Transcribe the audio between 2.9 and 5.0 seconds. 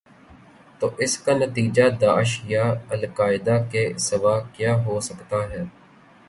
القاعدہ کے سوا کیا ہو